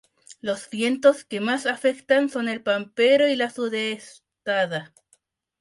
[0.39, 4.91] Los vientos que más afectan son el pampero y la sudestada.